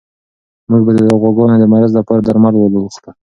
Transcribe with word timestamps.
موږ 0.69 0.81
به 0.85 0.91
د 0.95 0.99
غواګانو 1.21 1.55
د 1.59 1.63
مرض 1.73 1.91
لپاره 1.99 2.21
درمل 2.21 2.53
واخلو. 2.57 3.11